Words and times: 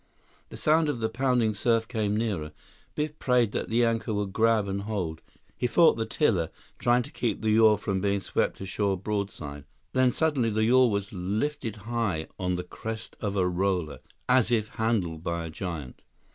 The 0.49 0.57
sound 0.57 0.89
of 0.89 0.99
the 0.99 1.09
pounding 1.09 1.53
surf 1.53 1.87
came 1.87 2.17
nearer. 2.17 2.53
Biff 2.95 3.19
prayed 3.19 3.51
that 3.51 3.69
the 3.69 3.85
anchor 3.85 4.15
would 4.15 4.33
grab 4.33 4.67
and 4.67 4.81
hold. 4.81 5.21
He 5.55 5.67
fought 5.67 5.95
the 5.95 6.07
tiller, 6.07 6.49
trying 6.79 7.03
to 7.03 7.11
keep 7.11 7.39
the 7.43 7.51
yawl 7.51 7.77
from 7.77 8.01
being 8.01 8.19
swept 8.19 8.59
ashore 8.61 8.97
broadside. 8.97 9.63
Then, 9.93 10.11
suddenly, 10.11 10.49
the 10.49 10.63
yawl 10.65 10.89
was 10.89 11.13
lifted 11.13 11.75
high 11.85 12.27
on 12.39 12.55
the 12.55 12.63
crest 12.63 13.15
of 13.21 13.35
a 13.35 13.47
roller, 13.47 13.99
as 14.27 14.51
if 14.51 14.69
handled 14.69 15.23
by 15.23 15.45
a 15.45 15.49
giant. 15.51 16.01